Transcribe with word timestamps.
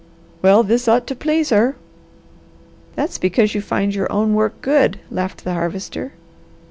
"Well 0.41 0.63
this 0.63 0.87
ought 0.87 1.05
to 1.05 1.15
please 1.15 1.51
her." 1.51 1.75
"That's 2.95 3.19
because 3.19 3.53
you 3.53 3.61
find 3.61 3.93
your 3.93 4.11
own 4.11 4.33
work 4.33 4.59
good," 4.63 4.99
laughed 5.11 5.43
the 5.43 5.53
Harvester. 5.53 6.13